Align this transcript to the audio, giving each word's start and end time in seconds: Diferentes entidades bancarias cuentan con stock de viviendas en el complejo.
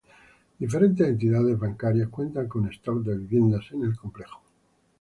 Diferentes 0.61 1.05
entidades 1.07 1.59
bancarias 1.59 2.09
cuentan 2.09 2.47
con 2.47 2.65
stock 2.73 3.03
de 3.03 3.19
viviendas 3.19 3.65
en 3.71 3.83
el 3.83 3.95
complejo. 3.95 4.41